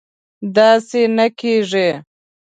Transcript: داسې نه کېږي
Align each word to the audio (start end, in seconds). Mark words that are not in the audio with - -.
داسې 0.55 1.01
نه 1.17 1.27
کېږي 1.39 1.89